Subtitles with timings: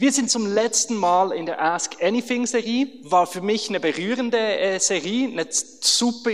[0.00, 2.86] Wir sind zum letzten Mal in der Ask Anything Serie.
[3.02, 6.30] War für mich eine berührende äh, Serie, eine super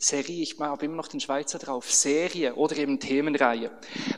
[0.00, 3.72] Serie, ich habe immer noch den Schweizer drauf, Serie oder eben Themenreihe.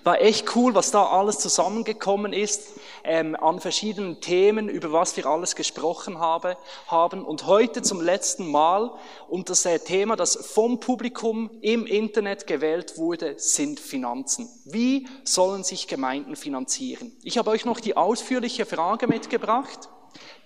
[0.04, 5.24] War echt cool, was da alles zusammengekommen ist, ähm, an verschiedenen Themen, über was wir
[5.24, 7.24] alles gesprochen habe, haben.
[7.24, 8.91] Und heute zum letzten Mal,
[9.30, 14.50] und das äh, Thema, das vom Publikum im Internet gewählt wurde, sind Finanzen.
[14.66, 17.16] Wie sollen sich Gemeinden finanzieren?
[17.24, 19.88] Ich habe euch noch die ausführliche Frage mitgebracht,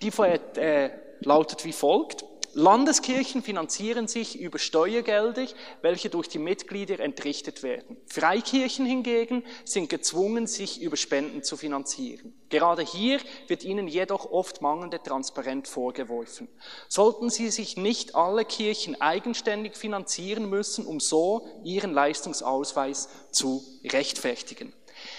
[0.01, 2.23] die vorher, äh, lautet wie folgt.
[2.57, 5.45] Landeskirchen finanzieren sich über Steuergelder,
[5.81, 7.97] welche durch die Mitglieder entrichtet werden.
[8.07, 12.33] Freikirchen hingegen sind gezwungen, sich über Spenden zu finanzieren.
[12.47, 16.47] Gerade hier wird ihnen jedoch oft mangelnde Transparenz vorgeworfen.
[16.87, 24.71] Sollten sie sich nicht alle Kirchen eigenständig finanzieren müssen, um so ihren Leistungsausweis zu rechtfertigen?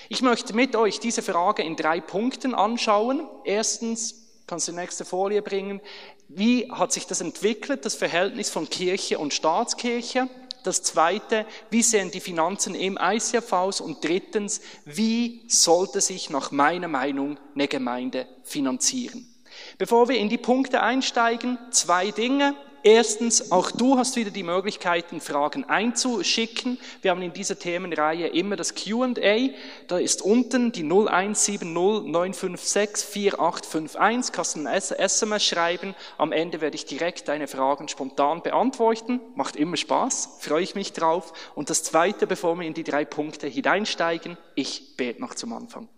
[0.09, 3.29] Ich möchte mit euch diese Frage in drei Punkten anschauen.
[3.45, 5.81] Erstens, kannst du die nächste Folie bringen,
[6.29, 10.29] wie hat sich das entwickelt, das Verhältnis von Kirche und Staatskirche?
[10.63, 13.81] Das zweite, wie sehen die Finanzen im ICF aus?
[13.81, 19.33] Und drittens, wie sollte sich nach meiner Meinung eine Gemeinde finanzieren?
[19.79, 22.55] Bevor wir in die Punkte einsteigen, zwei Dinge.
[22.87, 26.79] Erstens, auch du hast wieder die Möglichkeiten, Fragen einzuschicken.
[27.03, 29.49] Wir haben in dieser Themenreihe immer das Q&A.
[29.89, 34.33] Da ist unten die 0170 956 4851.
[34.33, 35.97] Kannst du ein SMS schreiben.
[36.17, 39.21] Am Ende werde ich direkt deine Fragen spontan beantworten.
[39.35, 40.37] Macht immer Spaß.
[40.39, 41.33] Freue ich mich drauf.
[41.57, 45.89] Und das zweite, bevor wir in die drei Punkte hineinsteigen, ich bete noch zum Anfang.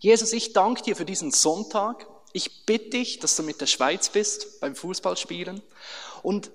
[0.00, 2.06] Jesus, ich danke dir für diesen Sonntag.
[2.32, 5.62] Ich bitte dich, dass du mit der Schweiz bist beim Fußballspielen.
[6.22, 6.50] Und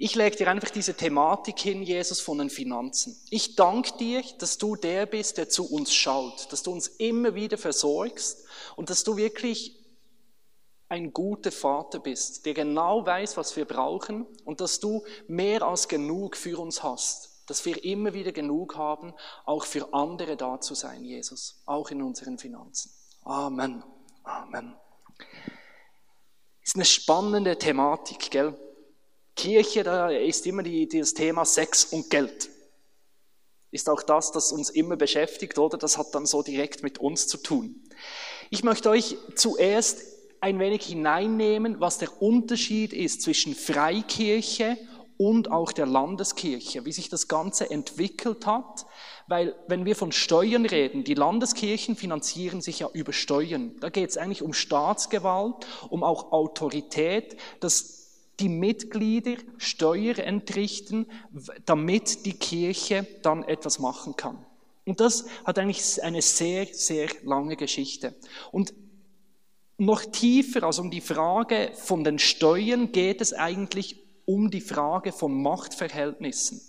[0.00, 3.20] ich lege dir einfach diese Thematik hin, Jesus, von den Finanzen.
[3.30, 7.34] Ich danke dir, dass du der bist, der zu uns schaut, dass du uns immer
[7.34, 8.44] wieder versorgst
[8.76, 9.76] und dass du wirklich
[10.88, 15.88] ein guter Vater bist, der genau weiß, was wir brauchen und dass du mehr als
[15.88, 19.12] genug für uns hast, dass wir immer wieder genug haben,
[19.44, 22.92] auch für andere da zu sein, Jesus, auch in unseren Finanzen.
[23.24, 23.82] Amen.
[24.22, 24.76] Amen.
[26.62, 28.54] Ist eine spannende Thematik, gell?
[29.34, 32.50] Kirche, da ist immer die, das Thema Sex und Geld.
[33.70, 35.78] Ist auch das, das uns immer beschäftigt, oder?
[35.78, 37.88] Das hat dann so direkt mit uns zu tun.
[38.50, 40.02] Ich möchte euch zuerst
[40.40, 44.78] ein wenig hineinnehmen, was der Unterschied ist zwischen Freikirche
[45.18, 48.86] und auch der Landeskirche, wie sich das Ganze entwickelt hat,
[49.26, 53.74] weil wenn wir von Steuern reden, die Landeskirchen finanzieren sich ja über Steuern.
[53.80, 57.98] Da geht es eigentlich um Staatsgewalt, um auch Autorität, dass
[58.38, 61.06] die Mitglieder Steuer entrichten,
[61.66, 64.38] damit die Kirche dann etwas machen kann.
[64.86, 68.14] Und das hat eigentlich eine sehr, sehr lange Geschichte.
[68.52, 68.72] Und
[69.76, 75.10] noch tiefer, also um die Frage von den Steuern, geht es eigentlich um die Frage
[75.10, 76.60] von Machtverhältnissen.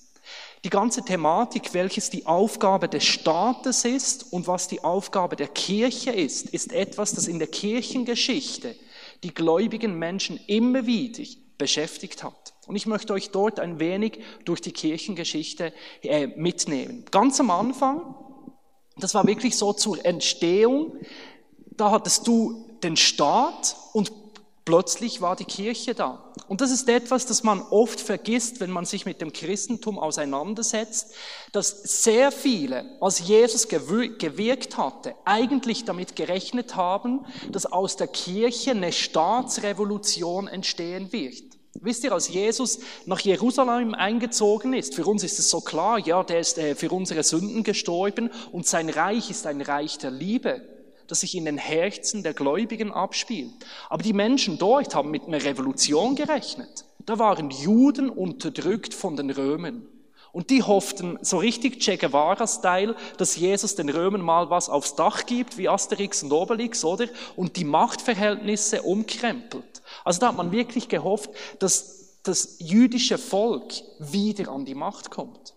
[0.64, 6.12] Die ganze Thematik, welches die Aufgabe des Staates ist und was die Aufgabe der Kirche
[6.12, 8.76] ist, ist etwas, das in der Kirchengeschichte
[9.24, 11.24] die gläubigen Menschen immer wieder
[11.58, 12.54] beschäftigt hat.
[12.68, 17.04] Und ich möchte euch dort ein wenig durch die Kirchengeschichte äh, mitnehmen.
[17.12, 18.16] Ganz am Anfang,
[18.96, 20.94] das war wirklich so zur Entstehung,
[21.72, 24.14] da hattest du den Staat und
[24.66, 26.32] Plötzlich war die Kirche da.
[26.48, 31.14] Und das ist etwas, das man oft vergisst, wenn man sich mit dem Christentum auseinandersetzt,
[31.52, 38.72] dass sehr viele, als Jesus gewirkt hatte, eigentlich damit gerechnet haben, dass aus der Kirche
[38.72, 41.44] eine Staatsrevolution entstehen wird.
[41.82, 46.24] Wisst ihr, als Jesus nach Jerusalem eingezogen ist, für uns ist es so klar, ja,
[46.24, 50.79] der ist äh, für unsere Sünden gestorben und sein Reich ist ein Reich der Liebe
[51.10, 53.66] das sich in den Herzen der Gläubigen abspielt.
[53.90, 56.86] Aber die Menschen dort haben mit einer Revolution gerechnet.
[57.00, 59.86] Da waren Juden unterdrückt von den Römern.
[60.32, 65.26] Und die hofften so richtig Che Guevara-Style, dass Jesus den Römern mal was aufs Dach
[65.26, 67.08] gibt, wie Asterix und Obelix, oder?
[67.36, 69.82] Und die Machtverhältnisse umkrempelt.
[70.04, 75.56] Also da hat man wirklich gehofft, dass das jüdische Volk wieder an die Macht kommt.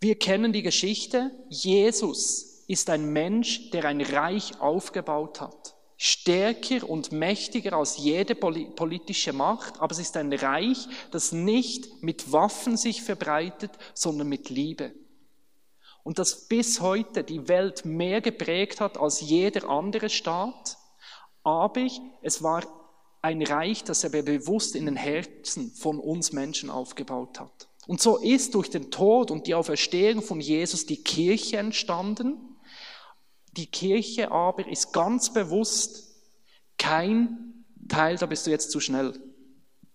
[0.00, 1.30] Wir kennen die Geschichte.
[1.50, 5.74] Jesus ist ein Mensch, der ein Reich aufgebaut hat.
[5.96, 12.32] Stärker und mächtiger als jede politische Macht, aber es ist ein Reich, das nicht mit
[12.32, 14.92] Waffen sich verbreitet, sondern mit Liebe.
[16.02, 20.76] Und das bis heute die Welt mehr geprägt hat als jeder andere Staat,
[21.44, 21.86] aber
[22.22, 22.64] es war
[23.22, 27.68] ein Reich, das er bewusst in den Herzen von uns Menschen aufgebaut hat.
[27.86, 32.51] Und so ist durch den Tod und die Auferstehung von Jesus die Kirche entstanden,
[33.52, 36.16] Die Kirche aber ist ganz bewusst
[36.78, 39.12] kein Teil, da bist du jetzt zu schnell.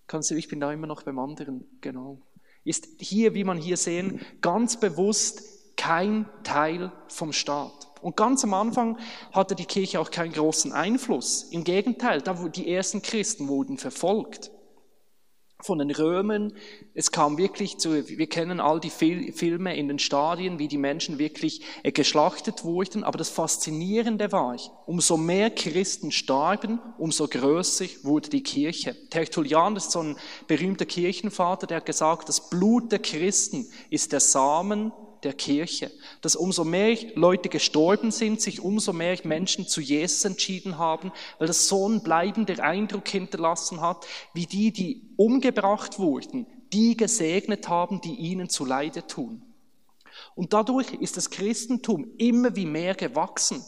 [0.06, 2.21] Kannst du, ich bin da immer noch beim anderen, genau.
[2.63, 7.88] Ist hier, wie man hier sehen, ganz bewusst kein Teil vom Staat.
[8.01, 8.98] Und ganz am Anfang
[9.31, 11.44] hatte die Kirche auch keinen großen Einfluss.
[11.51, 14.51] Im Gegenteil, da die ersten Christen wurden verfolgt
[15.59, 16.54] von den Römern.
[16.94, 21.18] Es kam wirklich zu, wir kennen all die Filme in den Stadien, wie die Menschen
[21.18, 23.04] wirklich äh, geschlachtet wurden.
[23.04, 28.95] Aber das Faszinierende war, umso mehr Christen starben, umso größer wurde die Kirche.
[29.09, 30.15] Tertullian ist so ein
[30.48, 34.92] berühmter Kirchenvater, der hat gesagt, das Blut der Christen ist der Samen
[35.24, 35.92] der Kirche.
[36.22, 41.48] Dass umso mehr Leute gestorben sind, sich umso mehr Menschen zu Jesus entschieden haben, weil
[41.48, 48.02] das so ein bleibender Eindruck hinterlassen hat, wie die, die umgebracht wurden, die gesegnet haben,
[48.02, 49.44] die ihnen zu Leide tun.
[50.36, 53.64] Und dadurch ist das Christentum immer wie mehr gewachsen.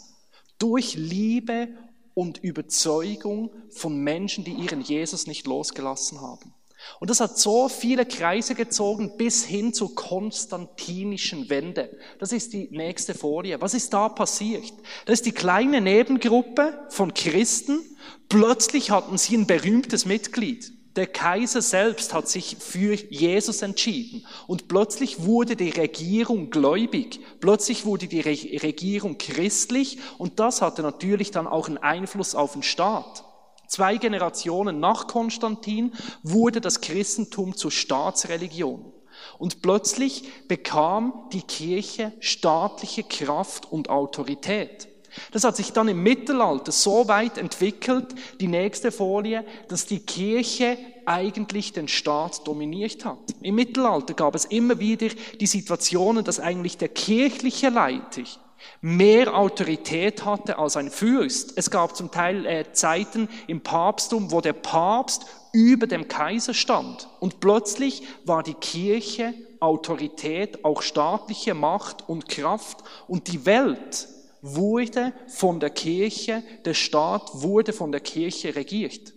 [0.57, 1.69] Durch Liebe
[2.13, 6.53] und Überzeugung von Menschen, die ihren Jesus nicht losgelassen haben.
[6.99, 11.97] Und das hat so viele Kreise gezogen bis hin zur konstantinischen Wende.
[12.19, 13.61] Das ist die nächste Folie.
[13.61, 14.73] Was ist da passiert?
[15.05, 17.79] Das ist die kleine Nebengruppe von Christen.
[18.27, 20.73] Plötzlich hatten sie ein berühmtes Mitglied.
[20.95, 24.25] Der Kaiser selbst hat sich für Jesus entschieden.
[24.47, 27.21] Und plötzlich wurde die Regierung gläubig.
[27.39, 29.99] Plötzlich wurde die Regierung christlich.
[30.17, 33.23] Und das hatte natürlich dann auch einen Einfluss auf den Staat.
[33.69, 35.93] Zwei Generationen nach Konstantin
[36.23, 38.91] wurde das Christentum zur Staatsreligion.
[39.37, 44.87] Und plötzlich bekam die Kirche staatliche Kraft und Autorität.
[45.31, 48.07] Das hat sich dann im Mittelalter so weit entwickelt,
[48.39, 53.19] die nächste Folie, dass die Kirche eigentlich den Staat dominiert hat.
[53.41, 58.23] Im Mittelalter gab es immer wieder die Situationen, dass eigentlich der kirchliche Leiter
[58.81, 61.53] mehr Autorität hatte als ein Fürst.
[61.55, 67.07] Es gab zum Teil äh, Zeiten im Papsttum, wo der Papst über dem Kaiser stand.
[67.19, 72.83] Und plötzlich war die Kirche Autorität, auch staatliche Macht und Kraft.
[73.07, 74.07] Und die Welt
[74.41, 79.13] wurde von der Kirche, der Staat wurde von der Kirche regiert.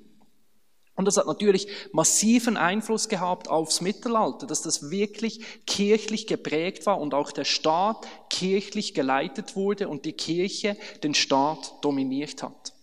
[0.95, 7.01] Und das hat natürlich massiven Einfluss gehabt aufs Mittelalter, dass das wirklich kirchlich geprägt war
[7.01, 12.75] und auch der Staat kirchlich geleitet wurde und die Kirche den Staat dominiert hat.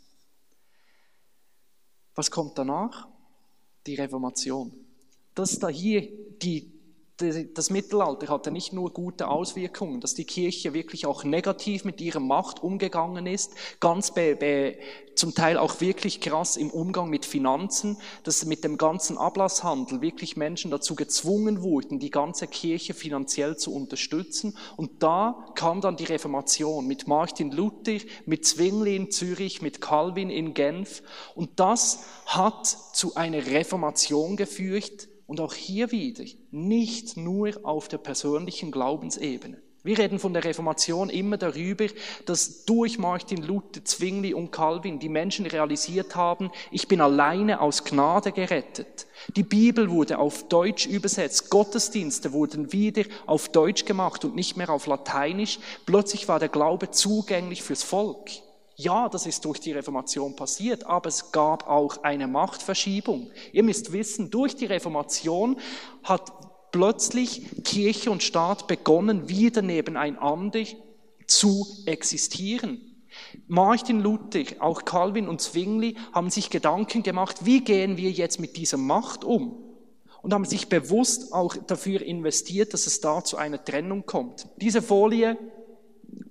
[2.15, 3.07] Was kommt danach?
[3.85, 4.73] Die Reformation.
[5.35, 6.09] Das da hier
[6.41, 6.78] die
[7.19, 12.19] das Mittelalter hatte nicht nur gute Auswirkungen, dass die Kirche wirklich auch negativ mit ihrer
[12.19, 14.77] Macht umgegangen ist, ganz be, be,
[15.15, 20.37] zum Teil auch wirklich krass im Umgang mit Finanzen, dass mit dem ganzen Ablasshandel wirklich
[20.37, 24.57] Menschen dazu gezwungen wurden, die ganze Kirche finanziell zu unterstützen.
[24.77, 30.29] Und da kam dann die Reformation mit Martin Luther, mit Zwingli in Zürich, mit Calvin
[30.29, 31.03] in Genf.
[31.35, 37.97] Und das hat zu einer Reformation geführt, und auch hier wieder nicht nur auf der
[37.97, 39.61] persönlichen Glaubensebene.
[39.81, 41.85] Wir reden von der Reformation immer darüber,
[42.25, 47.85] dass durch Martin Luther, Zwingli und Calvin die Menschen realisiert haben, ich bin alleine aus
[47.85, 49.07] Gnade gerettet.
[49.37, 54.69] Die Bibel wurde auf Deutsch übersetzt, Gottesdienste wurden wieder auf Deutsch gemacht und nicht mehr
[54.69, 55.59] auf Lateinisch.
[55.85, 58.29] Plötzlich war der Glaube zugänglich fürs Volk.
[58.81, 63.29] Ja, das ist durch die Reformation passiert, aber es gab auch eine Machtverschiebung.
[63.51, 65.59] Ihr müsst wissen, durch die Reformation
[66.01, 66.31] hat
[66.71, 70.63] plötzlich Kirche und Staat begonnen, wieder nebeneinander
[71.27, 72.81] zu existieren.
[73.47, 78.57] Martin Luther, auch Calvin und Zwingli haben sich Gedanken gemacht, wie gehen wir jetzt mit
[78.57, 79.57] dieser Macht um?
[80.21, 84.47] Und haben sich bewusst auch dafür investiert, dass es da zu einer Trennung kommt.
[84.57, 85.37] Diese Folie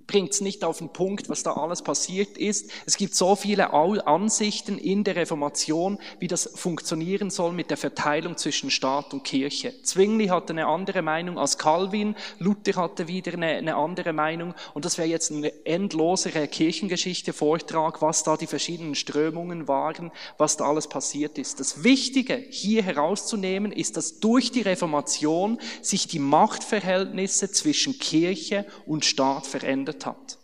[0.09, 2.71] bringt es nicht auf den Punkt, was da alles passiert ist.
[2.87, 8.35] Es gibt so viele Ansichten in der Reformation, wie das funktionieren soll mit der Verteilung
[8.35, 9.71] zwischen Staat und Kirche.
[9.83, 14.83] Zwingli hatte eine andere Meinung als Calvin, Luther hatte wieder eine, eine andere Meinung und
[14.83, 20.87] das wäre jetzt ein endloser Kirchengeschichte-Vortrag, was da die verschiedenen Strömungen waren, was da alles
[20.87, 21.59] passiert ist.
[21.59, 29.05] Das Wichtige hier herauszunehmen ist, dass durch die Reformation sich die Machtverhältnisse zwischen Kirche und
[29.05, 30.37] Staat verändert gegründet hat.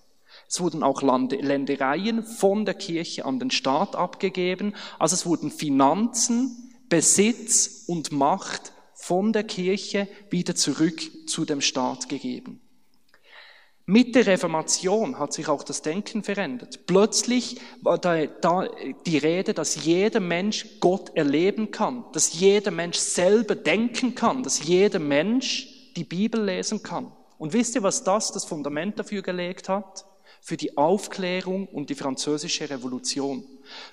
[0.48, 4.76] Es wurden auch Ländereien von der Kirche an den Staat abgegeben.
[5.00, 12.10] Also es wurden Finanzen, Besitz und Macht von der Kirche wieder zurück zu dem Staat
[12.10, 12.62] gegeben.
[13.88, 16.88] Mit der Reformation hat sich auch das Denken verändert.
[16.88, 18.68] Plötzlich war da, da,
[19.06, 24.64] die Rede, dass jeder Mensch Gott erleben kann, dass jeder Mensch selber denken kann, dass
[24.64, 27.12] jeder Mensch die Bibel lesen kann.
[27.38, 30.06] Und wisst ihr, was das das Fundament dafür gelegt hat?
[30.46, 33.48] für die Aufklärung und die französische Revolution.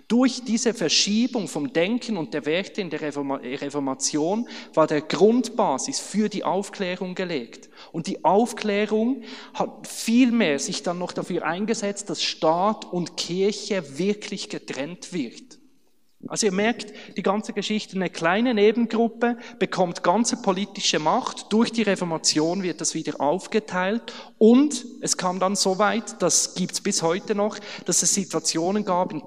[0.07, 6.29] Durch diese Verschiebung vom Denken und der Werte in der Reformation war der Grundbasis für
[6.29, 7.71] die Aufklärung gelegt.
[7.91, 9.23] Und die Aufklärung
[9.55, 15.62] hat vielmehr sich dann noch dafür eingesetzt, dass Staat und Kirche wirklich getrennt wird.
[16.29, 21.53] Also ihr merkt, die ganze Geschichte, eine kleine Nebengruppe bekommt ganze politische Macht.
[21.53, 24.13] Durch die Reformation wird das wieder aufgeteilt.
[24.39, 29.13] Und es kam dann so weit, das gibt's bis heute noch, dass es Situationen gab
[29.13, 29.23] in,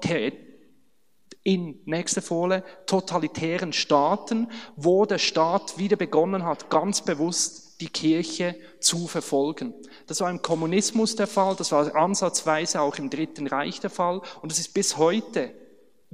[1.42, 8.56] in nächste Folie, totalitären Staaten, wo der Staat wieder begonnen hat, ganz bewusst die Kirche
[8.80, 9.74] zu verfolgen.
[10.06, 14.22] Das war im Kommunismus der Fall, das war ansatzweise auch im Dritten Reich der Fall
[14.40, 15.52] und das ist bis heute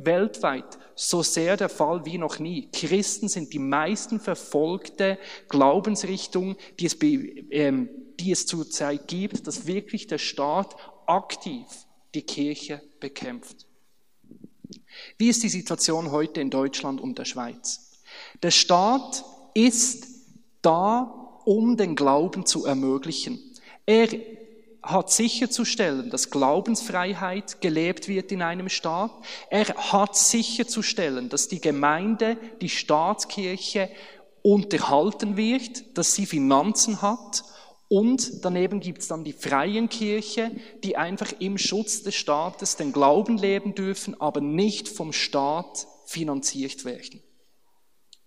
[0.04, 2.68] weltweit so sehr der Fall wie noch nie.
[2.70, 5.18] Christen sind die meisten verfolgte
[5.48, 7.88] Glaubensrichtung, die es, ähm,
[8.20, 11.66] die es zurzeit gibt, dass wirklich der Staat aktiv
[12.14, 13.66] die Kirche bekämpft.
[15.18, 17.92] Wie ist die Situation heute in Deutschland und der Schweiz?
[18.42, 20.06] Der Staat ist
[20.60, 23.40] da, um den Glauben zu ermöglichen.
[23.86, 24.08] Er
[24.82, 29.12] hat sicherzustellen, dass Glaubensfreiheit gelebt wird in einem Staat.
[29.48, 33.88] Er hat sicherzustellen, dass die Gemeinde, die Staatskirche
[34.42, 37.44] unterhalten wird, dass sie Finanzen hat.
[37.88, 40.50] Und daneben gibt es dann die freien Kirche,
[40.82, 46.84] die einfach im Schutz des Staates den Glauben leben dürfen, aber nicht vom Staat finanziert
[46.84, 47.22] werden.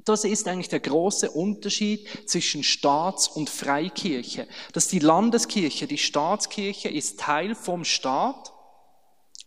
[0.06, 4.48] Das ist eigentlich der große Unterschied zwischen Staats- und Freikirche.
[4.72, 8.54] Dass die Landeskirche, die Staatskirche ist Teil vom Staat,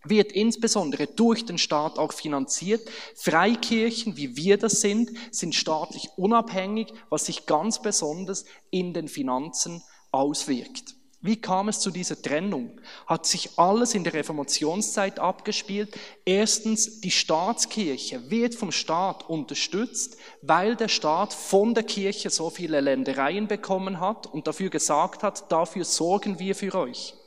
[0.04, 2.88] wird insbesondere durch den Staat auch finanziert.
[3.14, 9.82] Freikirchen, wie wir das sind, sind staatlich unabhängig, was sich ganz besonders in den Finanzen
[10.10, 10.97] auswirkt.
[11.20, 12.80] Wie kam es zu dieser Trennung?
[13.06, 15.98] Hat sich alles in der Reformationszeit abgespielt?
[16.24, 22.80] Erstens, die Staatskirche wird vom Staat unterstützt, weil der Staat von der Kirche so viele
[22.80, 27.17] Ländereien bekommen hat und dafür gesagt hat, dafür sorgen wir für euch.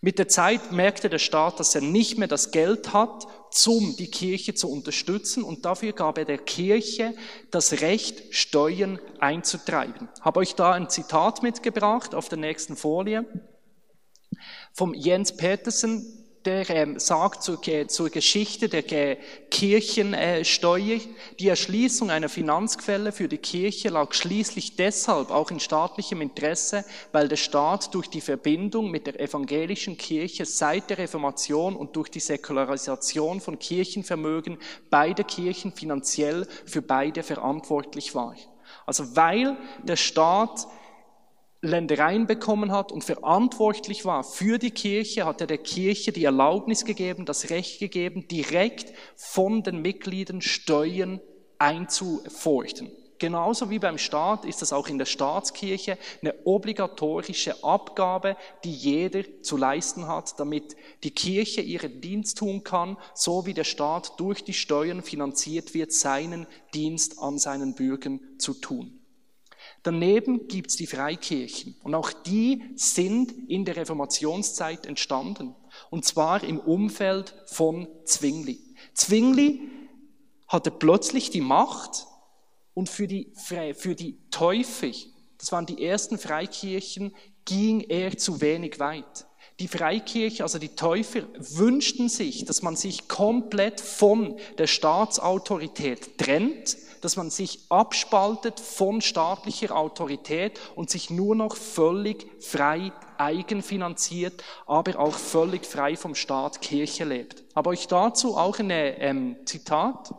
[0.00, 3.26] Mit der Zeit merkte der Staat, dass er nicht mehr das Geld hat,
[3.66, 5.42] um die Kirche zu unterstützen.
[5.42, 7.14] Und dafür gab er der Kirche
[7.50, 10.08] das Recht, Steuern einzutreiben.
[10.14, 13.24] Ich habe euch da ein Zitat mitgebracht auf der nächsten Folie.
[14.74, 19.16] Vom Jens Petersen, der ähm, sagt zur, zur Geschichte der
[19.50, 21.00] Kirchensteuer,
[21.40, 27.28] die Erschließung einer Finanzquelle für die Kirche lag schließlich deshalb auch in staatlichem Interesse, weil
[27.28, 32.20] der Staat durch die Verbindung mit der evangelischen Kirche seit der Reformation und durch die
[32.20, 38.36] Säkularisation von Kirchenvermögen beide Kirchen finanziell für beide verantwortlich war.
[38.84, 40.66] Also weil der Staat
[41.62, 46.84] Ländereien bekommen hat und verantwortlich war für die Kirche, hat er der Kirche die Erlaubnis
[46.84, 51.20] gegeben, das Recht gegeben, direkt von den Mitgliedern Steuern
[51.58, 52.90] einzufordern.
[53.18, 59.22] Genauso wie beim Staat ist das auch in der Staatskirche eine obligatorische Abgabe, die jeder
[59.42, 64.44] zu leisten hat, damit die Kirche ihren Dienst tun kann, so wie der Staat durch
[64.44, 69.00] die Steuern finanziert wird, seinen Dienst an seinen Bürgern zu tun.
[69.86, 75.54] Daneben gibt's die Freikirchen und auch die sind in der Reformationszeit entstanden
[75.90, 78.58] und zwar im Umfeld von Zwingli.
[78.94, 79.60] Zwingli
[80.48, 82.04] hatte plötzlich die Macht
[82.74, 84.90] und für die, für die Täufer,
[85.38, 87.14] das waren die ersten Freikirchen,
[87.44, 89.28] ging er zu wenig weit.
[89.60, 96.76] Die Freikirche, also die Täufer, wünschten sich, dass man sich komplett von der Staatsautorität trennt
[97.00, 104.98] dass man sich abspaltet von staatlicher Autorität und sich nur noch völlig frei eigenfinanziert, aber
[104.98, 107.44] auch völlig frei vom Staat Kirche lebt.
[107.54, 110.14] Aber euch dazu auch ein ähm, Zitat.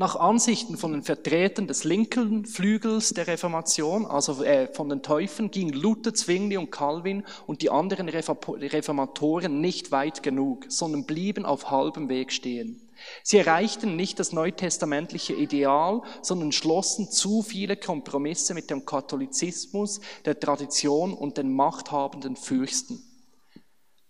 [0.00, 5.50] Nach Ansichten von den Vertretern des linken Flügels der Reformation, also äh, von den Täufen,
[5.50, 11.72] gingen Luther, Zwingli und Calvin und die anderen Reformatoren nicht weit genug, sondern blieben auf
[11.72, 12.87] halbem Weg stehen.
[13.22, 20.38] Sie erreichten nicht das neutestamentliche Ideal, sondern schlossen zu viele Kompromisse mit dem Katholizismus, der
[20.38, 23.02] Tradition und den machthabenden Fürsten.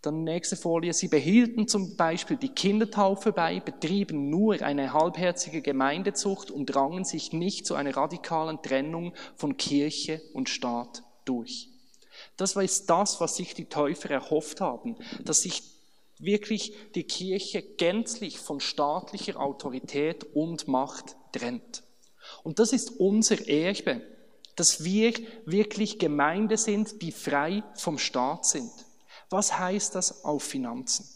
[0.03, 0.93] Dann nächste Folie.
[0.93, 7.33] Sie behielten zum Beispiel die Kindertaufe bei, betrieben nur eine halbherzige Gemeindezucht und drangen sich
[7.33, 11.69] nicht zu einer radikalen Trennung von Kirche und Staat durch.
[12.37, 15.63] Das war das, was sich die Täufer erhofft haben, dass sich
[16.21, 21.83] wirklich die Kirche gänzlich von staatlicher Autorität und Macht trennt.
[22.43, 24.03] Und das ist unser Erbe,
[24.57, 25.13] dass wir
[25.45, 28.71] wirklich Gemeinde sind, die frei vom Staat sind.
[29.31, 31.07] Was heißt das auf Finanzen?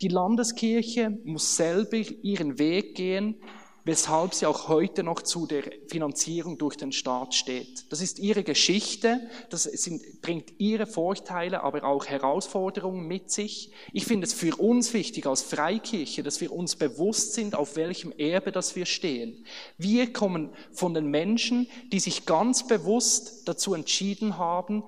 [0.00, 3.40] Die Landeskirche muss selber ihren Weg gehen,
[3.84, 7.92] weshalb sie auch heute noch zu der Finanzierung durch den Staat steht.
[7.92, 13.70] Das ist ihre Geschichte, das sind, bringt ihre Vorteile, aber auch Herausforderungen mit sich.
[13.92, 18.12] Ich finde es für uns wichtig als Freikirche, dass wir uns bewusst sind, auf welchem
[18.12, 19.44] Erbe das wir stehen.
[19.76, 24.84] Wir kommen von den Menschen, die sich ganz bewusst dazu entschieden haben,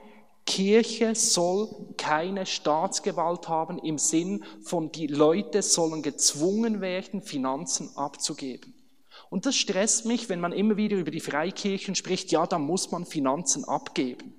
[0.46, 8.75] Kirche soll keine Staatsgewalt haben im Sinn von die Leute sollen gezwungen werden, Finanzen abzugeben.
[9.30, 12.90] Und das stresst mich, wenn man immer wieder über die Freikirchen spricht, ja, da muss
[12.90, 14.34] man Finanzen abgeben.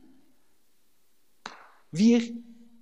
[1.92, 2.22] Wir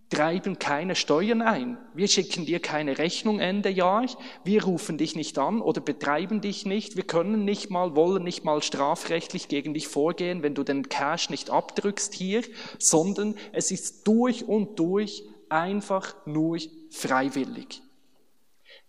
[0.10, 1.78] treiben keine Steuern ein.
[1.94, 4.06] Wir schicken dir keine Rechnung Ende Jahr.
[4.44, 6.96] Wir rufen dich nicht an oder betreiben dich nicht.
[6.96, 11.30] Wir können nicht mal, wollen nicht mal strafrechtlich gegen dich vorgehen, wenn du den Cash
[11.30, 12.44] nicht abdrückst hier,
[12.78, 16.60] sondern es ist durch und durch einfach nur
[16.92, 17.82] freiwillig.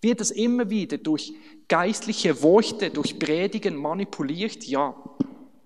[0.00, 1.32] Wird es immer wieder durch
[1.68, 4.64] geistliche Worte, durch Predigen manipuliert?
[4.64, 4.94] Ja.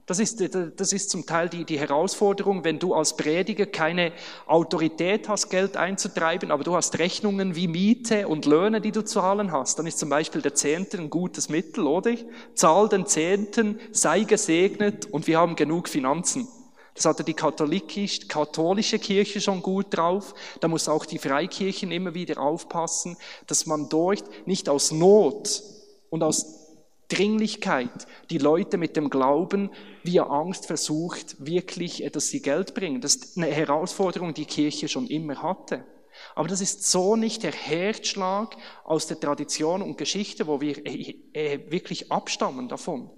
[0.07, 4.13] Das ist, das ist zum Teil die, die Herausforderung, wenn du als Prediger keine
[4.49, 9.53] Autorität hast, Geld einzutreiben, aber du hast Rechnungen wie Miete und Löhne, die du zahlen
[9.53, 9.79] hast.
[9.79, 12.17] Dann ist zum Beispiel der Zehnte ein gutes Mittel, oder?
[12.55, 16.49] Zahl den Zehnten, sei gesegnet und wir haben genug Finanzen.
[16.95, 20.35] Das hatte die katholische Kirche schon gut drauf.
[20.59, 23.17] Da muss auch die Freikirchen immer wieder aufpassen,
[23.47, 25.63] dass man dort nicht aus Not
[26.11, 26.77] und aus
[27.09, 29.71] Dringlichkeit die Leute mit dem Glauben
[30.05, 33.01] via Angst versucht, wirklich, dass sie Geld bringen.
[33.01, 35.85] Das ist eine Herausforderung, die Kirche schon immer hatte.
[36.35, 41.15] Aber das ist so nicht der Herzschlag aus der Tradition und Geschichte, wo wir äh,
[41.33, 43.11] äh, wirklich abstammen davon.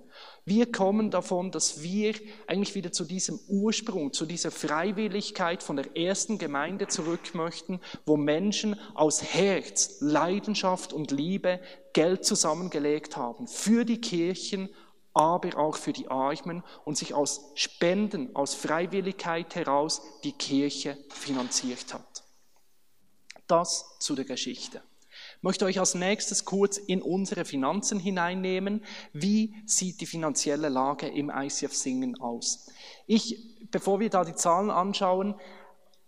[0.44, 2.14] Wir kommen davon, dass wir
[2.48, 8.16] eigentlich wieder zu diesem Ursprung, zu dieser Freiwilligkeit von der ersten Gemeinde zurück möchten, wo
[8.16, 11.60] Menschen aus Herz, Leidenschaft und Liebe
[11.92, 14.68] Geld zusammengelegt haben für die Kirchen,
[15.14, 21.94] aber auch für die Armen und sich aus Spenden, aus Freiwilligkeit heraus die Kirche finanziert
[21.94, 22.24] hat.
[23.46, 24.82] Das zu der Geschichte
[25.42, 28.82] möchte euch als nächstes kurz in unsere Finanzen hineinnehmen.
[29.12, 32.70] Wie sieht die finanzielle Lage im ICF Singen aus?
[33.06, 35.34] Ich, bevor wir da die Zahlen anschauen,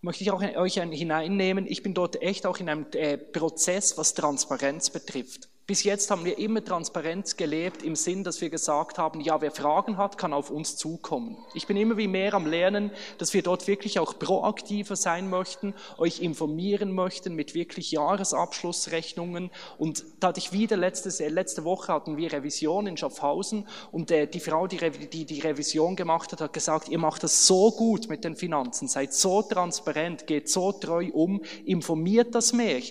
[0.01, 1.67] möchte ich auch euch hineinnehmen.
[1.67, 5.49] Ich bin dort echt auch in einem äh, Prozess, was Transparenz betrifft.
[5.67, 9.49] Bis jetzt haben wir immer Transparenz gelebt im Sinn, dass wir gesagt haben, ja, wer
[9.49, 11.37] Fragen hat, kann auf uns zukommen.
[11.55, 15.73] Ich bin immer wie mehr am Lernen, dass wir dort wirklich auch proaktiver sein möchten,
[15.97, 19.49] euch informieren möchten mit wirklich Jahresabschlussrechnungen.
[19.79, 24.11] Und da hatte ich wieder letztes, äh, letzte Woche hatten wir Revision in Schaffhausen und
[24.11, 27.71] äh, die Frau, die, die die Revision gemacht hat, hat gesagt, ihr macht das so
[27.71, 32.83] gut mit den Finanzen, seid so transparent, geht so treu um, informiert das mehr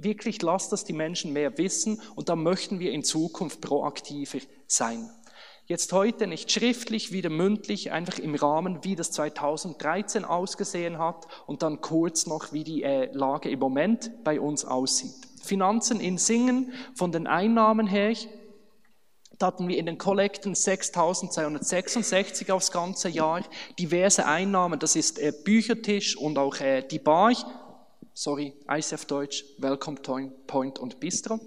[0.00, 5.10] wirklich lasst das die Menschen mehr wissen und da möchten wir in Zukunft proaktiver sein.
[5.70, 11.62] Jetzt heute nicht schriftlich, wieder mündlich, einfach im Rahmen, wie das 2013 ausgesehen hat und
[11.62, 15.14] dann kurz noch, wie die äh, Lage im Moment bei uns aussieht.
[15.44, 18.16] Finanzen in Singen von den Einnahmen her,
[19.38, 23.42] da hatten wir in den Kollekten 6.266 aufs ganze Jahr,
[23.78, 27.32] diverse Einnahmen, das ist äh, Büchertisch und auch äh, die Bar,
[28.12, 30.00] sorry, ICF Deutsch, Welcome
[30.46, 31.38] Point und Bistro,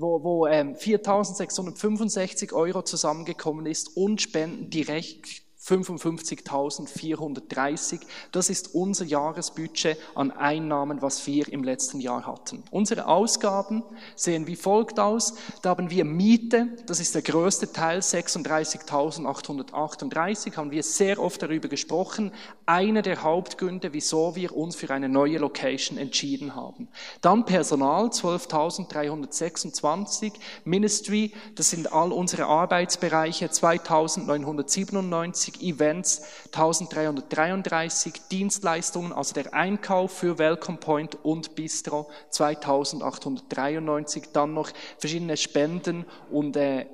[0.00, 8.00] wo, wo ähm, 4.665 Euro zusammengekommen ist und Spenden direkt 55.430.
[8.32, 12.64] Das ist unser Jahresbudget an Einnahmen, was wir im letzten Jahr hatten.
[12.70, 13.82] Unsere Ausgaben
[14.16, 15.34] sehen wie folgt aus.
[15.60, 21.68] Da haben wir Miete, das ist der größte Teil, 36.838, haben wir sehr oft darüber
[21.68, 22.32] gesprochen.
[22.64, 26.88] Einer der Hauptgründe, wieso wir uns für eine neue Location entschieden haben.
[27.20, 30.32] Dann Personal, 12.326.
[30.64, 35.49] Ministry, das sind all unsere Arbeitsbereiche, 2.997.
[35.50, 44.70] 150 Events, 1333 Dienstleistungen, also der Einkauf für Welcome Point und Bistro 2893, dann noch
[44.98, 46.86] verschiedene Spenden und äh,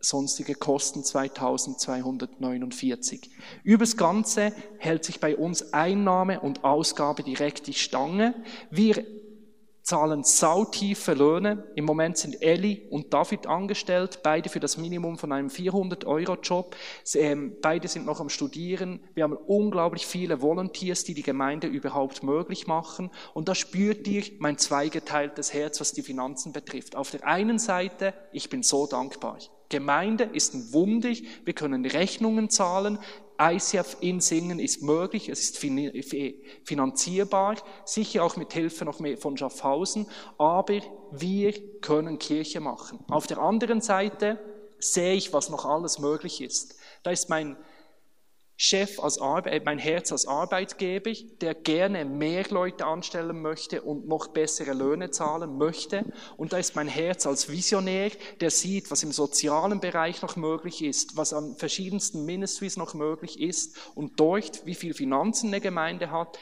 [0.00, 3.30] sonstige Kosten 2249.
[3.64, 8.34] Übers Ganze hält sich bei uns Einnahme und Ausgabe direkt die Stange.
[8.70, 9.04] Wir
[9.90, 11.64] zahlen sautiefe Löhne.
[11.74, 16.76] Im Moment sind Elli und David angestellt, beide für das Minimum von einem 400-Euro-Job.
[17.14, 19.00] Ähm, beide sind noch am Studieren.
[19.14, 23.10] Wir haben unglaublich viele Volunteers, die die Gemeinde überhaupt möglich machen.
[23.34, 26.94] Und da spürt ihr mein zweigeteiltes Herz, was die Finanzen betrifft.
[26.94, 29.38] Auf der einen Seite, ich bin so dankbar.
[29.70, 31.10] Gemeinde ist ein Wunder.
[31.44, 32.98] Wir können Rechnungen zahlen
[33.40, 35.58] ICF in Singen ist möglich, es ist
[36.64, 42.98] finanzierbar, sicher auch mit Hilfe noch mehr von Schaffhausen, aber wir können Kirche machen.
[43.08, 44.38] Auf der anderen Seite
[44.78, 46.76] sehe ich, was noch alles möglich ist.
[47.02, 47.56] Da ist mein
[48.62, 54.06] Chef als Arbeit, äh, mein Herz als Arbeitgeber, der gerne mehr Leute anstellen möchte und
[54.06, 56.04] noch bessere Löhne zahlen möchte.
[56.36, 60.84] Und da ist mein Herz als Visionär, der sieht, was im sozialen Bereich noch möglich
[60.84, 66.10] ist, was an verschiedensten Ministries noch möglich ist und dort, wie viel Finanzen eine Gemeinde
[66.10, 66.38] hat,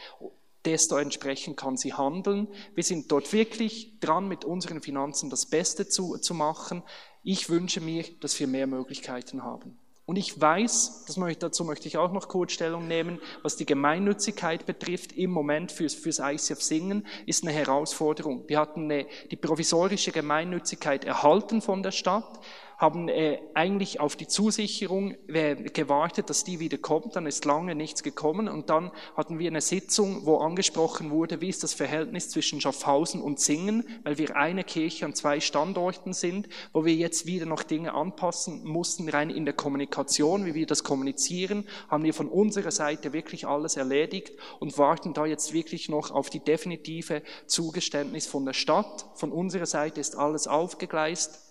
[0.64, 2.48] desto entsprechend kann sie handeln.
[2.74, 6.82] Wir sind dort wirklich dran, mit unseren Finanzen das Beste zu, zu machen.
[7.22, 9.78] Ich wünsche mir, dass wir mehr Möglichkeiten haben.
[10.08, 13.66] Und ich weiß, das möchte, dazu möchte ich auch noch kurz Stellung nehmen, was die
[13.66, 18.42] Gemeinnützigkeit betrifft, im Moment fürs, fürs ICF Singen, ist eine Herausforderung.
[18.46, 22.40] Wir hatten eine, die provisorische Gemeinnützigkeit erhalten von der Stadt
[22.78, 27.16] haben äh, eigentlich auf die Zusicherung äh, gewartet, dass die wieder kommt.
[27.16, 31.48] Dann ist lange nichts gekommen und dann hatten wir eine Sitzung, wo angesprochen wurde, wie
[31.48, 36.48] ist das Verhältnis zwischen Schaffhausen und Singen, weil wir eine Kirche an zwei Standorten sind,
[36.72, 40.84] wo wir jetzt wieder noch Dinge anpassen mussten, rein in der Kommunikation, wie wir das
[40.84, 46.12] kommunizieren, haben wir von unserer Seite wirklich alles erledigt und warten da jetzt wirklich noch
[46.12, 49.06] auf die definitive Zugeständnis von der Stadt.
[49.16, 51.47] Von unserer Seite ist alles aufgegleist.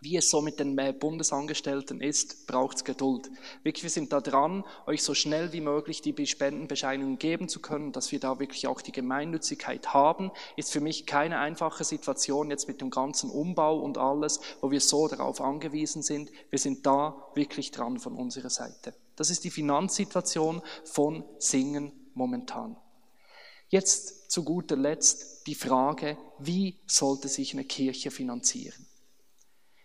[0.00, 3.30] Wie es so mit den äh, Bundesangestellten ist, braucht es Geduld.
[3.64, 7.90] Wirklich, wir sind da dran, euch so schnell wie möglich die Spendenbescheinigung geben zu können,
[7.90, 10.30] dass wir da wirklich auch die Gemeinnützigkeit haben.
[10.56, 14.80] Ist für mich keine einfache Situation jetzt mit dem ganzen Umbau und alles, wo wir
[14.80, 16.30] so darauf angewiesen sind.
[16.50, 18.94] Wir sind da wirklich dran von unserer Seite.
[19.16, 22.76] Das ist die Finanzsituation von Singen momentan.
[23.68, 28.87] Jetzt zu guter Letzt die Frage, wie sollte sich eine Kirche finanzieren?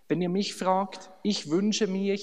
[0.07, 2.17] Wenn ihr mich fragt, ich wünsche mir,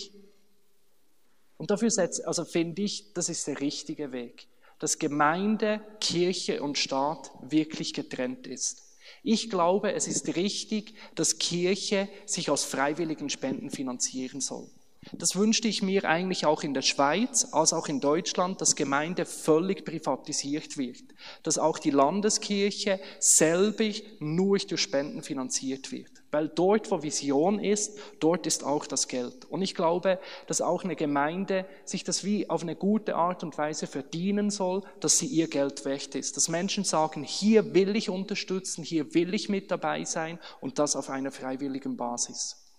[1.56, 4.46] und dafür setzt, also finde ich, das ist der richtige Weg,
[4.78, 8.96] dass Gemeinde, Kirche und Staat wirklich getrennt ist.
[9.22, 14.70] Ich glaube, es ist richtig, dass Kirche sich aus freiwilligen Spenden finanzieren soll.
[15.12, 19.24] Das wünschte ich mir eigentlich auch in der Schweiz, als auch in Deutschland, dass Gemeinde
[19.24, 21.02] völlig privatisiert wird.
[21.42, 26.10] Dass auch die Landeskirche selber nur durch Spenden finanziert wird.
[26.30, 29.46] Weil dort, wo Vision ist, dort ist auch das Geld.
[29.46, 33.56] Und ich glaube, dass auch eine Gemeinde sich das wie auf eine gute Art und
[33.56, 36.36] Weise verdienen soll, dass sie ihr Geld wert ist.
[36.36, 40.94] Dass Menschen sagen, hier will ich unterstützen, hier will ich mit dabei sein und das
[40.94, 42.69] auf einer freiwilligen Basis.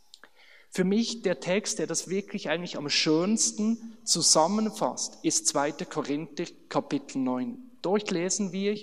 [0.73, 5.73] Für mich der Text, der das wirklich eigentlich am schönsten zusammenfasst, ist 2.
[5.73, 7.57] Korinther Kapitel 9.
[7.81, 8.79] Dort lesen wir,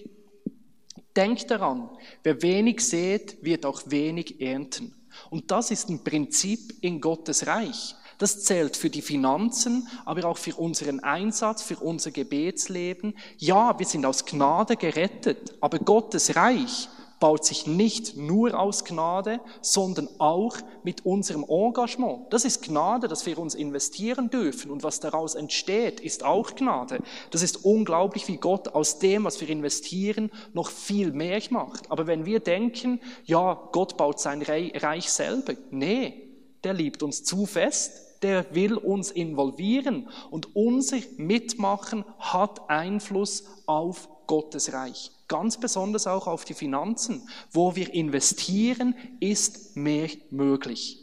[1.16, 1.88] denkt daran,
[2.22, 4.94] wer wenig sät, wird auch wenig ernten.
[5.30, 7.94] Und das ist ein Prinzip in Gottes Reich.
[8.18, 13.16] Das zählt für die Finanzen, aber auch für unseren Einsatz, für unser Gebetsleben.
[13.38, 19.40] Ja, wir sind aus Gnade gerettet, aber Gottes Reich baut sich nicht nur aus Gnade,
[19.60, 22.32] sondern auch mit unserem Engagement.
[22.32, 27.00] Das ist Gnade, dass wir uns investieren dürfen und was daraus entsteht, ist auch Gnade.
[27.30, 31.90] Das ist unglaublich, wie Gott aus dem, was wir investieren, noch viel mehr macht.
[31.90, 36.28] Aber wenn wir denken, ja, Gott baut sein Reich selber, nee,
[36.64, 44.08] der liebt uns zu fest, der will uns involvieren und unser Mitmachen hat Einfluss auf
[44.28, 47.28] Gottes Reich ganz besonders auch auf die Finanzen.
[47.52, 50.98] Wo wir investieren, ist mehr möglich.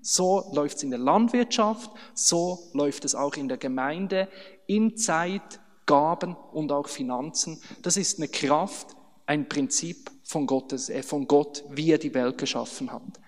[0.00, 4.28] So läuft es in der Landwirtschaft, so läuft es auch in der Gemeinde,
[4.66, 7.60] in Zeit, Gaben und auch Finanzen.
[7.82, 12.38] Das ist eine Kraft, ein Prinzip von, Gottes, äh, von Gott, wie er die Welt
[12.38, 13.20] geschaffen hat.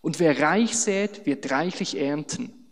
[0.00, 2.66] Und wer reich sät, wird reichlich ernten.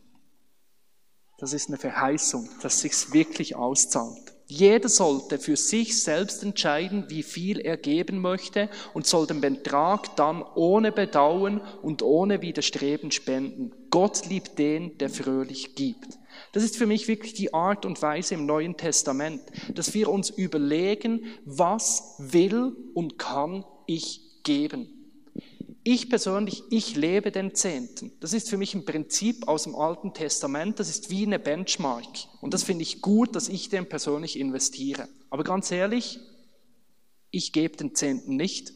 [1.38, 4.29] Das ist eine Verheißung, dass sich's wirklich auszahlt.
[4.50, 10.16] Jeder sollte für sich selbst entscheiden, wie viel er geben möchte und soll den Betrag
[10.16, 13.70] dann ohne Bedauern und ohne Widerstreben spenden.
[13.90, 16.18] Gott liebt den, der fröhlich gibt.
[16.50, 19.40] Das ist für mich wirklich die Art und Weise im Neuen Testament,
[19.72, 24.99] dass wir uns überlegen, was will und kann ich geben.
[25.82, 28.12] Ich persönlich, ich lebe den Zehnten.
[28.20, 32.06] Das ist für mich ein Prinzip aus dem Alten Testament, das ist wie eine Benchmark.
[32.42, 35.08] Und das finde ich gut, dass ich den persönlich investiere.
[35.30, 36.18] Aber ganz ehrlich,
[37.30, 38.74] ich gebe den Zehnten nicht.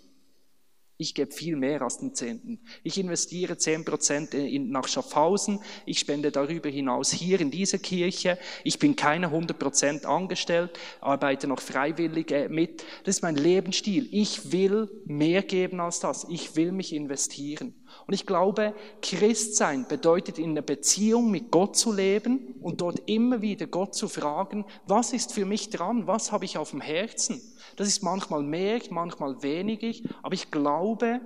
[0.96, 2.61] Ich gebe viel mehr als den Zehnten.
[2.85, 5.61] Ich investiere zehn Prozent nach Schaffhausen.
[5.87, 8.38] Ich spende darüber hinaus hier in dieser Kirche.
[8.62, 12.85] Ich bin keine 100 Prozent angestellt, arbeite noch freiwillig äh, mit.
[13.02, 14.09] Das ist mein Lebensstil.
[14.12, 16.26] Ich will mehr geben als das.
[16.30, 17.74] Ich will mich investieren.
[18.07, 23.42] Und ich glaube, Christsein bedeutet in einer Beziehung mit Gott zu leben und dort immer
[23.42, 26.07] wieder Gott zu fragen, was ist für mich dran?
[26.07, 27.40] Was habe ich auf dem Herzen?
[27.76, 31.20] Das ist manchmal mehr, manchmal weniger, aber ich glaube,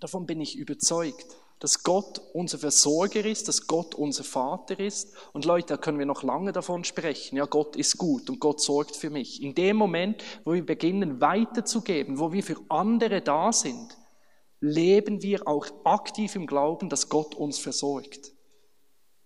[0.00, 5.14] davon bin ich überzeugt, dass Gott unser Versorger ist, dass Gott unser Vater ist.
[5.32, 7.36] Und Leute, da können wir noch lange davon sprechen.
[7.36, 9.42] Ja, Gott ist gut und Gott sorgt für mich.
[9.42, 13.96] In dem Moment, wo wir beginnen weiterzugeben, wo wir für andere da sind,
[14.64, 18.32] leben wir auch aktiv im Glauben, dass Gott uns versorgt.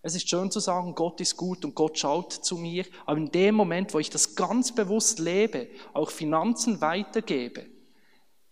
[0.03, 3.31] Es ist schön zu sagen, Gott ist gut und Gott schaut zu mir, aber in
[3.31, 7.67] dem Moment, wo ich das ganz bewusst lebe, auch Finanzen weitergebe,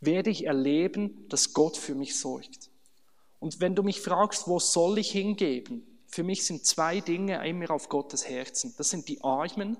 [0.01, 2.71] werde ich erleben, dass Gott für mich sorgt.
[3.41, 5.85] Und wenn du mich fragst, wo soll ich hingeben?
[6.07, 8.75] Für mich sind zwei Dinge immer auf Gottes Herzen.
[8.79, 9.77] Das sind die Armen,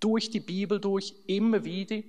[0.00, 2.02] durch die Bibel durch, immer wieder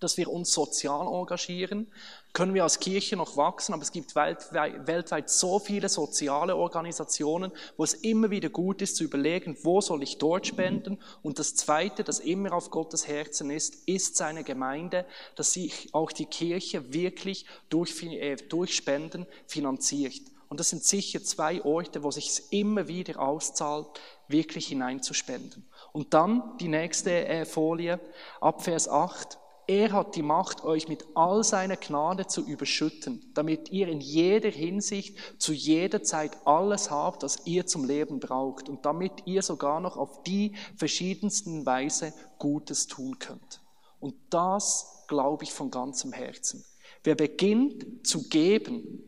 [0.00, 1.90] dass wir uns sozial engagieren.
[2.32, 7.52] Können wir als Kirche noch wachsen, aber es gibt weltweit, weltweit so viele soziale Organisationen,
[7.76, 10.98] wo es immer wieder gut ist zu überlegen, wo soll ich dort spenden.
[11.22, 16.10] Und das Zweite, das immer auf Gottes Herzen ist, ist seine Gemeinde, dass sich auch
[16.10, 20.22] die Kirche wirklich durch, äh, durch Spenden finanziert.
[20.48, 23.88] Und das sind sicher zwei Orte, wo sich es immer wieder auszahlt,
[24.28, 25.68] wirklich hineinzuspenden.
[25.92, 27.98] Und dann die nächste äh, Folie,
[28.40, 29.38] ab Vers 8.
[29.66, 34.50] Er hat die Macht, euch mit all seiner Gnade zu überschütten, damit ihr in jeder
[34.50, 39.80] Hinsicht zu jeder Zeit alles habt, was ihr zum Leben braucht und damit ihr sogar
[39.80, 43.62] noch auf die verschiedensten Weise Gutes tun könnt.
[44.00, 46.62] Und das glaube ich von ganzem Herzen.
[47.02, 49.02] Wer beginnt zu geben,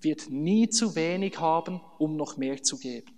[0.00, 3.13] wird nie zu wenig haben, um noch mehr zu geben.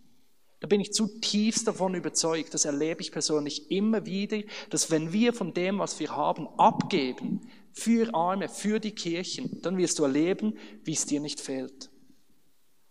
[0.60, 4.38] Da bin ich zutiefst davon überzeugt, das erlebe ich persönlich immer wieder,
[4.70, 9.76] dass wenn wir von dem, was wir haben, abgeben, für Arme, für die Kirchen, dann
[9.76, 11.90] wirst du erleben, wie es dir nicht fehlt.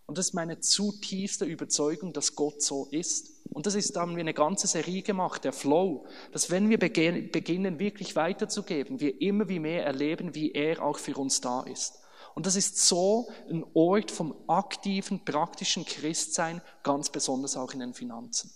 [0.06, 3.44] Und das ist meine zutiefste Überzeugung, dass Gott so ist.
[3.50, 6.78] Und das ist, da haben wir eine ganze Serie gemacht, der Flow, dass wenn wir
[6.78, 11.98] beginnen, wirklich weiterzugeben, wir immer wie mehr erleben, wie er auch für uns da ist.
[12.36, 17.94] Und das ist so ein Ort vom aktiven, praktischen Christsein, ganz besonders auch in den
[17.94, 18.52] Finanzen.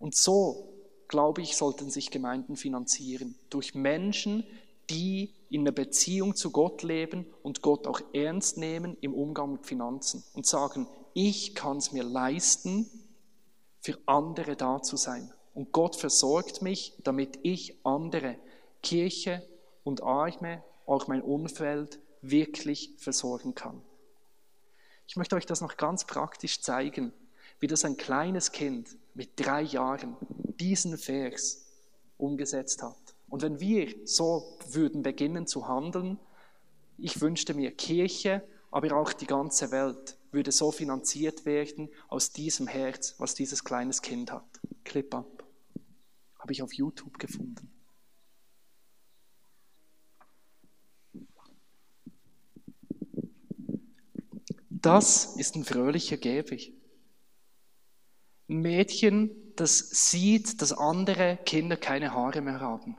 [0.00, 0.72] Und so,
[1.06, 3.36] glaube ich, sollten sich Gemeinden finanzieren.
[3.48, 4.44] Durch Menschen,
[4.90, 9.64] die in einer Beziehung zu Gott leben und Gott auch ernst nehmen im Umgang mit
[9.64, 12.90] Finanzen und sagen, ich kann es mir leisten,
[13.78, 15.32] für andere da zu sein.
[15.54, 18.34] Und Gott versorgt mich, damit ich andere,
[18.82, 19.46] Kirche
[19.84, 23.80] und Arme auch mein Umfeld wirklich versorgen kann.
[25.06, 27.12] Ich möchte euch das noch ganz praktisch zeigen,
[27.60, 30.16] wie das ein kleines Kind mit drei Jahren
[30.60, 31.66] diesen Vers
[32.16, 32.96] umgesetzt hat.
[33.28, 36.18] Und wenn wir so würden beginnen zu handeln,
[36.96, 42.66] ich wünschte mir Kirche, aber auch die ganze Welt würde so finanziert werden aus diesem
[42.66, 44.60] Herz, was dieses kleines Kind hat.
[44.84, 45.44] Clip up.
[46.38, 47.77] Habe ich auf YouTube gefunden.
[54.80, 56.56] Das ist ein fröhlicher Geber.
[58.48, 62.96] Ein Mädchen, das sieht, dass andere Kinder keine Haare mehr haben.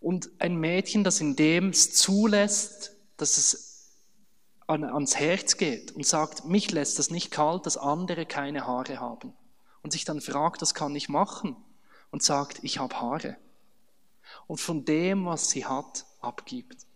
[0.00, 3.74] Und ein Mädchen, das in dem es zulässt, dass es
[4.66, 9.00] an, ans Herz geht und sagt, mich lässt das nicht kalt, dass andere keine Haare
[9.00, 9.34] haben.
[9.82, 11.56] Und sich dann fragt, was kann ich machen?
[12.10, 13.36] Und sagt, ich habe Haare.
[14.46, 16.86] Und von dem, was sie hat, abgibt.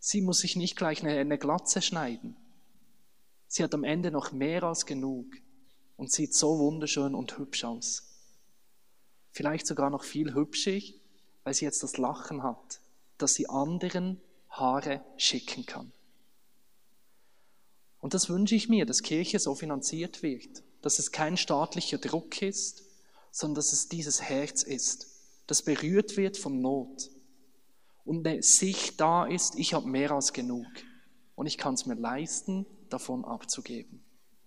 [0.00, 2.34] Sie muss sich nicht gleich eine, eine Glatze schneiden.
[3.46, 5.26] Sie hat am Ende noch mehr als genug
[5.96, 8.10] und sieht so wunderschön und hübsch aus.
[9.30, 10.80] Vielleicht sogar noch viel hübscher,
[11.44, 12.80] weil sie jetzt das Lachen hat,
[13.18, 15.92] dass sie anderen Haare schicken kann.
[18.00, 22.40] Und das wünsche ich mir, dass Kirche so finanziert wird, dass es kein staatlicher Druck
[22.40, 22.84] ist,
[23.30, 25.08] sondern dass es dieses Herz ist,
[25.46, 27.10] das berührt wird von Not,
[28.04, 30.66] und eine Sicht da ist, ich habe mehr als genug
[31.34, 34.02] und ich kann es mir leisten, davon abzugeben.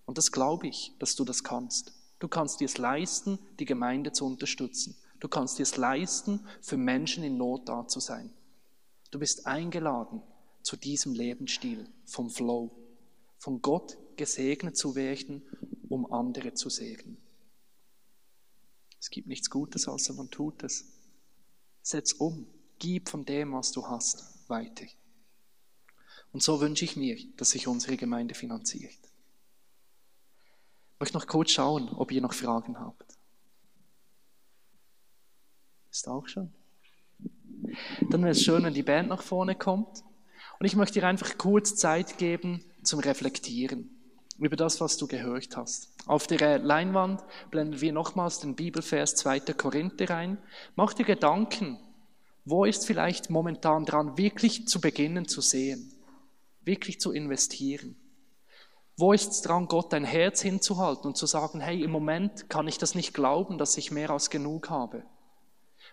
[0.06, 1.92] Und das glaube ich, dass du das kannst.
[2.18, 4.96] Du kannst dir es leisten, die Gemeinde zu unterstützen.
[5.20, 8.32] Du kannst dir es leisten, für Menschen in Not da zu sein.
[9.10, 10.22] Du bist eingeladen
[10.62, 12.70] zu diesem Lebensstil vom Flow,
[13.38, 15.42] von Gott gesegnet zu werden,
[15.88, 17.16] um andere zu segnen.
[18.98, 20.86] Es gibt nichts Gutes, außer man tut es.
[21.82, 22.46] Setz um.
[22.84, 24.84] Gib von dem, was du hast, weiter.
[26.34, 28.92] Und so wünsche ich mir, dass sich unsere Gemeinde finanziert.
[30.92, 33.16] Ich möchte noch kurz schauen, ob ihr noch Fragen habt.
[35.90, 36.52] Ist auch schon.
[38.10, 40.04] Dann wäre es schön, wenn die Band nach vorne kommt.
[40.58, 43.88] Und ich möchte dir einfach kurz Zeit geben zum Reflektieren
[44.36, 45.88] über das, was du gehört hast.
[46.04, 49.40] Auf der Leinwand blenden wir nochmals den Bibelvers 2.
[49.40, 50.36] Korinther rein.
[50.76, 51.78] Mach dir Gedanken,
[52.44, 55.92] wo ist vielleicht momentan dran, wirklich zu beginnen zu sehen,
[56.62, 57.96] wirklich zu investieren?
[58.96, 62.68] Wo ist es dran, Gott dein Herz hinzuhalten und zu sagen, hey, im Moment kann
[62.68, 65.04] ich das nicht glauben, dass ich mehr als genug habe?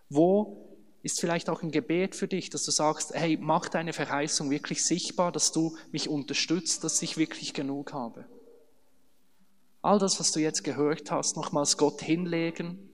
[0.10, 0.68] Wo
[1.04, 4.86] ist vielleicht auch ein Gebet für dich, dass du sagst, hey, mach deine Verheißung wirklich
[4.86, 8.26] sichtbar, dass du mich unterstützt, dass ich wirklich genug habe.
[9.82, 12.91] All das, was du jetzt gehört hast, nochmals Gott hinlegen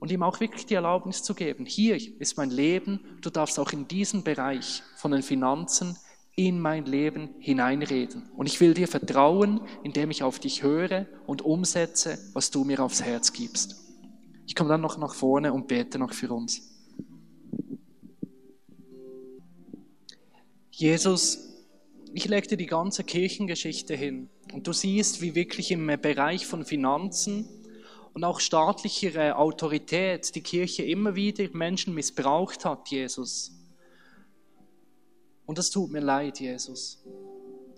[0.00, 1.66] und ihm auch wirklich die Erlaubnis zu geben.
[1.66, 5.96] Hier ist mein Leben, du darfst auch in diesen Bereich von den Finanzen
[6.34, 8.30] in mein Leben hineinreden.
[8.34, 12.80] Und ich will dir vertrauen, indem ich auf dich höre und umsetze, was du mir
[12.80, 13.76] aufs Herz gibst.
[14.46, 16.62] Ich komme dann noch nach vorne und bete noch für uns.
[20.70, 21.58] Jesus,
[22.14, 26.64] ich lege dir die ganze Kirchengeschichte hin und du siehst, wie wirklich im Bereich von
[26.64, 27.46] Finanzen
[28.12, 33.52] und auch staatlicher Autorität die Kirche immer wieder Menschen missbraucht hat, Jesus.
[35.46, 37.02] Und das tut mir leid, Jesus.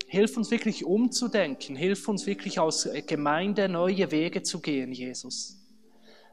[0.06, 5.58] Hilf uns wirklich umzudenken, hilf uns wirklich aus Gemeinde neue Wege zu gehen, Jesus.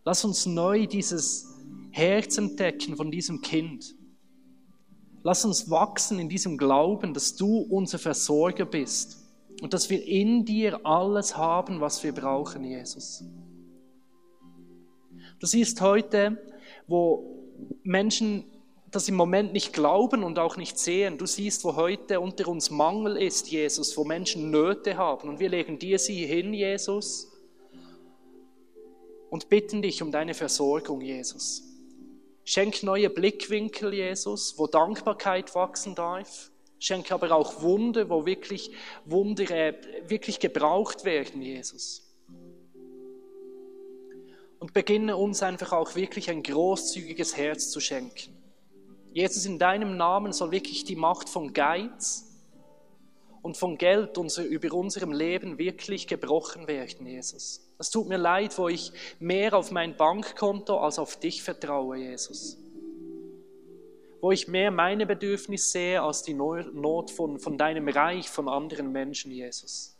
[0.04, 1.48] Lass uns neu dieses
[1.92, 3.96] Herz entdecken von diesem Kind.
[5.24, 9.18] Lass uns wachsen in diesem Glauben, dass du unser Versorger bist
[9.62, 13.24] und dass wir in dir alles haben, was wir brauchen, Jesus.
[15.40, 16.38] Du siehst heute,
[16.88, 17.40] wo
[17.84, 18.44] Menschen
[18.92, 21.18] das im Moment nicht glauben und auch nicht sehen.
[21.18, 25.30] Du siehst, wo heute unter uns Mangel ist, Jesus, wo Menschen Nöte haben.
[25.30, 27.32] Und wir legen dir sie hin, Jesus,
[29.30, 31.64] und bitten dich um deine Versorgung, Jesus.
[32.44, 36.52] Schenk neue Blickwinkel, Jesus, wo Dankbarkeit wachsen darf.
[36.80, 38.72] Schenk aber auch Wunder, wo wirklich
[39.06, 39.76] Wunder äh,
[40.08, 42.09] wirklich gebraucht werden, Jesus.
[44.60, 48.36] Und beginne uns einfach auch wirklich ein großzügiges Herz zu schenken.
[49.12, 52.30] Jesus, in deinem Namen soll wirklich die Macht von Geiz
[53.42, 57.66] und von Geld unser, über unserem Leben wirklich gebrochen werden, Jesus.
[57.78, 62.58] Es tut mir leid, wo ich mehr auf mein Bankkonto als auf dich vertraue, Jesus.
[64.22, 68.92] Wo ich mehr meine Bedürfnisse sehe als die Not von, von deinem Reich, von anderen
[68.92, 69.98] Menschen, Jesus.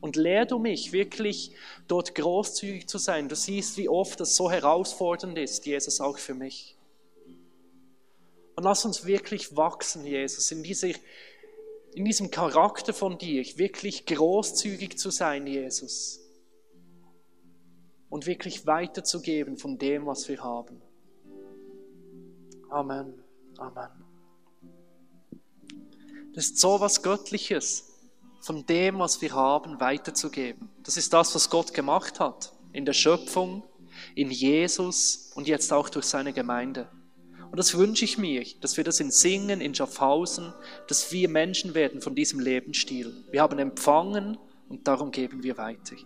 [0.00, 1.52] Und lehr du mich wirklich
[1.86, 3.28] dort großzügig zu sein.
[3.28, 6.76] Du siehst, wie oft das so herausfordernd ist, Jesus, auch für mich.
[8.56, 10.88] Und lass uns wirklich wachsen, Jesus, in, dieser,
[11.94, 16.20] in diesem Charakter von dir, wirklich großzügig zu sein, Jesus
[18.10, 20.82] und wirklich weiterzugeben von dem, was wir haben.
[22.68, 23.14] Amen.
[23.56, 23.88] Amen.
[26.34, 27.89] Das ist so was Göttliches,
[28.40, 30.70] von dem, was wir haben, weiterzugeben.
[30.82, 33.62] Das ist das, was Gott gemacht hat in der Schöpfung,
[34.14, 36.88] in Jesus und jetzt auch durch seine Gemeinde.
[37.50, 40.54] Und das wünsche ich mir, dass wir das in Singen, in Schaffhausen,
[40.86, 43.24] dass wir Menschen werden von diesem Lebensstil.
[43.30, 45.96] Wir haben empfangen und darum geben wir weiter.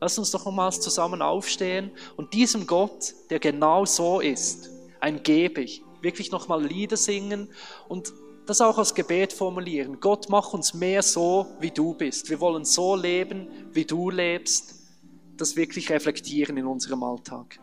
[0.00, 5.64] Lass uns doch nochmals zusammen aufstehen und diesem Gott, der genau so ist, ein Geber,
[6.00, 7.50] wirklich nochmal Lieder singen
[7.88, 8.12] und
[8.46, 10.00] das auch als Gebet formulieren.
[10.00, 12.28] Gott, mach uns mehr so, wie du bist.
[12.30, 14.74] Wir wollen so leben, wie du lebst.
[15.36, 17.58] Das wirklich reflektieren in unserem Alltag.